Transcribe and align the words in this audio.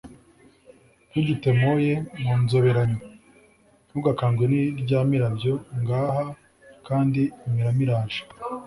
Ntugitemoye 1.09 1.93
mu 2.21 2.33
nzoberanyo 2.41 2.99
!Ntugakangwe 3.87 4.43
n' 4.51 4.57
irya 4.81 4.99
mirabyo, 5.09 5.53
Ngaha 5.81 6.25
kandi 6.87 7.21
imirama 7.47 7.81
iraje 7.85 8.21